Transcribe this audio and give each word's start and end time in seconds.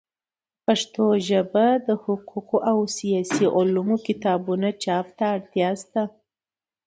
په 0.03 0.61
پښتو 0.75 1.05
ژبه 1.27 1.65
د 1.87 1.89
حقوقو 2.03 2.57
او 2.71 2.77
سیاسي 2.97 3.45
علومو 3.57 3.95
د 3.99 4.03
کتابونو 4.07 4.67
چاپ 4.83 5.07
ته 5.17 5.23
اړتیا 5.35 5.69
سته. 5.83 6.03